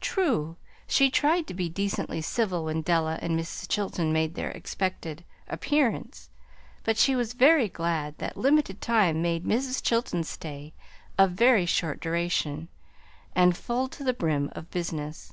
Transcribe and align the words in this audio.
True, 0.00 0.56
she 0.86 1.10
tried 1.10 1.48
to 1.48 1.52
be 1.52 1.68
decently 1.68 2.20
civil 2.20 2.66
when 2.66 2.82
Della 2.82 3.18
and 3.20 3.36
Mrs. 3.36 3.68
Chilton 3.68 4.12
made 4.12 4.36
their 4.36 4.52
expected 4.52 5.24
appearance; 5.48 6.30
but 6.84 6.96
she 6.96 7.16
was 7.16 7.32
very 7.32 7.68
glad 7.68 8.16
that 8.18 8.36
limited 8.36 8.80
time 8.80 9.20
made 9.20 9.44
Mrs. 9.44 9.82
Chilton's 9.82 10.28
stay 10.28 10.72
of 11.18 11.32
very 11.32 11.66
short 11.66 11.98
duration, 11.98 12.68
and 13.34 13.56
full 13.56 13.88
to 13.88 14.04
the 14.04 14.14
brim 14.14 14.50
of 14.54 14.70
business. 14.70 15.32